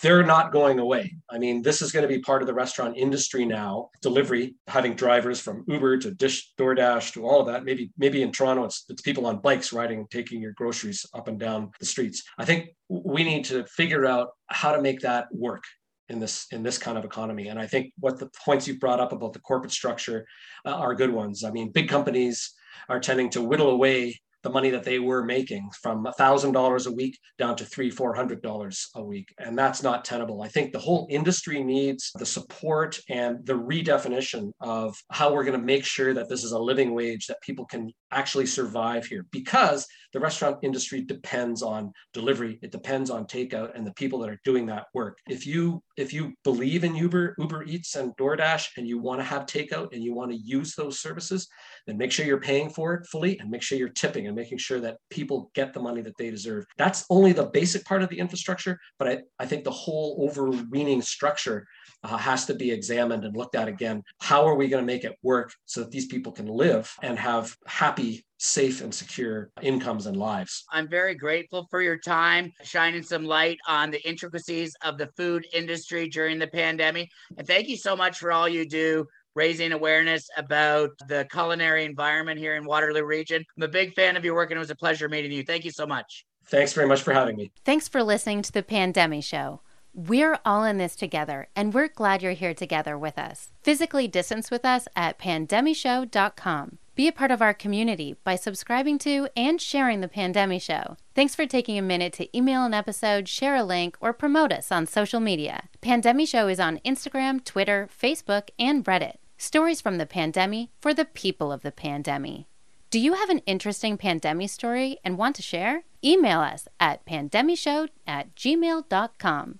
[0.01, 1.15] they're not going away.
[1.29, 3.89] I mean, this is going to be part of the restaurant industry now.
[4.01, 7.63] Delivery, having drivers from Uber to Dish, DoorDash to all of that.
[7.63, 11.39] Maybe maybe in Toronto it's it's people on bikes riding, taking your groceries up and
[11.39, 12.23] down the streets.
[12.37, 15.63] I think we need to figure out how to make that work
[16.09, 17.47] in this in this kind of economy.
[17.49, 20.25] And I think what the points you brought up about the corporate structure
[20.65, 21.43] uh, are good ones.
[21.43, 22.53] I mean, big companies
[22.89, 26.91] are tending to whittle away the money that they were making from thousand dollars a
[26.91, 29.33] week down to three, four hundred dollars a week.
[29.37, 30.41] And that's not tenable.
[30.41, 35.59] I think the whole industry needs the support and the redefinition of how we're going
[35.59, 39.25] to make sure that this is a living wage that people can actually survive here
[39.31, 44.29] because the restaurant industry depends on delivery it depends on takeout and the people that
[44.29, 48.67] are doing that work if you if you believe in uber uber eats and doordash
[48.77, 51.47] and you want to have takeout and you want to use those services
[51.87, 54.57] then make sure you're paying for it fully and make sure you're tipping and making
[54.57, 56.65] sure that people get the money that they deserve.
[56.77, 61.01] That's only the basic part of the infrastructure, but I, I think the whole overweening
[61.01, 61.67] structure
[62.03, 64.03] uh, has to be examined and looked at again.
[64.19, 67.17] How are we going to make it work so that these people can live and
[67.17, 67.55] have
[68.01, 70.63] happy, safe, and secure incomes and lives?
[70.71, 75.45] I'm very grateful for your time, shining some light on the intricacies of the food
[75.53, 77.09] industry during the pandemic.
[77.37, 82.39] And thank you so much for all you do, raising awareness about the culinary environment
[82.39, 83.43] here in Waterloo region.
[83.57, 85.43] I'm a big fan of your work, and it was a pleasure meeting you.
[85.43, 86.25] Thank you so much.
[86.47, 87.51] Thanks very much for having me.
[87.63, 89.61] Thanks for listening to the Pandemic Show.
[89.93, 93.51] We're all in this together, and we're glad you're here together with us.
[93.61, 96.77] Physically distance with us at pandemishow.com.
[96.93, 100.97] Be a part of our community by subscribing to and sharing the Pandemic Show.
[101.15, 104.73] Thanks for taking a minute to email an episode, share a link, or promote us
[104.73, 105.69] on social media.
[105.79, 109.15] Pandemic Show is on Instagram, Twitter, Facebook, and Reddit.
[109.37, 112.45] Stories from the pandemic for the people of the pandemic.
[112.89, 115.83] Do you have an interesting pandemic story and want to share?
[116.03, 119.59] Email us at pandemishow at gmail.com.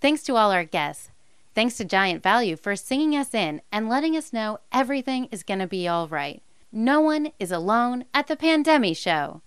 [0.00, 1.10] Thanks to all our guests.
[1.54, 5.60] Thanks to Giant Value for singing us in and letting us know everything is going
[5.60, 6.42] to be all right.
[6.70, 9.40] No one is alone at the Pandemic Show.